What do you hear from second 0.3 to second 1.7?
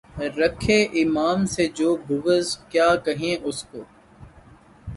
رکھے امام سے